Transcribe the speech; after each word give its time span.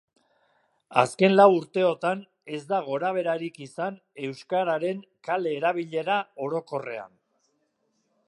Azken 1.01 1.35
lau 1.39 1.45
urteotan, 1.57 2.23
ez 2.59 2.61
da 2.71 2.79
gorabeherarik 2.87 3.61
izan 3.67 3.99
euskararen 4.29 5.05
kale-erabilera 5.29 6.19
orokorrean. 6.47 7.13